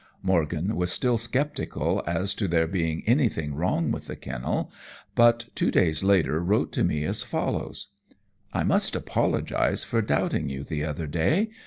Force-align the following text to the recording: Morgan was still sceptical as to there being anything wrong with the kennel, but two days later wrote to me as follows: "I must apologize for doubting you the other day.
Morgan 0.23 0.75
was 0.75 0.91
still 0.91 1.19
sceptical 1.19 2.01
as 2.07 2.33
to 2.33 2.47
there 2.47 2.65
being 2.65 3.03
anything 3.05 3.53
wrong 3.53 3.91
with 3.91 4.07
the 4.07 4.15
kennel, 4.15 4.71
but 5.13 5.49
two 5.53 5.69
days 5.69 6.03
later 6.03 6.39
wrote 6.39 6.71
to 6.71 6.83
me 6.83 7.03
as 7.03 7.21
follows: 7.21 7.89
"I 8.51 8.63
must 8.63 8.95
apologize 8.95 9.83
for 9.83 10.01
doubting 10.01 10.49
you 10.49 10.63
the 10.63 10.83
other 10.83 11.05
day. 11.05 11.51